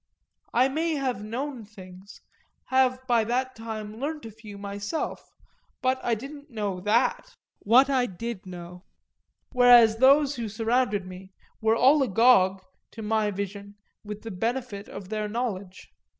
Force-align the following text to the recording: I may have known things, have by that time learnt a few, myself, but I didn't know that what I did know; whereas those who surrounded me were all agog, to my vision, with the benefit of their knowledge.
I 0.51 0.67
may 0.67 0.95
have 0.95 1.21
known 1.23 1.63
things, 1.63 2.21
have 2.69 3.05
by 3.05 3.23
that 3.25 3.55
time 3.55 3.99
learnt 3.99 4.25
a 4.25 4.31
few, 4.31 4.57
myself, 4.57 5.29
but 5.79 6.03
I 6.03 6.15
didn't 6.15 6.49
know 6.49 6.79
that 6.79 7.35
what 7.59 7.87
I 7.87 8.07
did 8.07 8.47
know; 8.47 8.83
whereas 9.51 9.97
those 9.97 10.37
who 10.37 10.49
surrounded 10.49 11.05
me 11.05 11.33
were 11.61 11.75
all 11.75 12.01
agog, 12.01 12.63
to 12.93 13.03
my 13.03 13.29
vision, 13.29 13.75
with 14.03 14.23
the 14.23 14.31
benefit 14.31 14.89
of 14.89 15.09
their 15.09 15.29
knowledge. 15.29 15.91